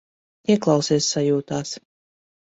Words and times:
Ieklausies 0.53 1.09
sajūtās. 1.17 1.75